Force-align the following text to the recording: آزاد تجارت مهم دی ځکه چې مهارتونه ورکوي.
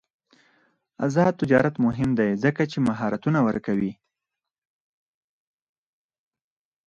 آزاد 1.05 1.33
تجارت 1.41 1.75
مهم 1.85 2.09
دی 2.19 2.29
ځکه 2.43 2.61
چې 2.71 2.77
مهارتونه 2.87 3.39
ورکوي. 3.47 3.93